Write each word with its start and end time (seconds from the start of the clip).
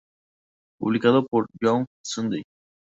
Publicado 0.79 1.27
por 1.27 1.45
Young 1.61 1.85
sunday. 2.03 2.41